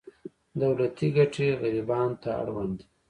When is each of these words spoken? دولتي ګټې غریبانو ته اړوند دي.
دولتي 0.61 1.07
ګټې 1.15 1.47
غریبانو 1.61 2.15
ته 2.23 2.29
اړوند 2.41 2.73
دي. 2.79 2.85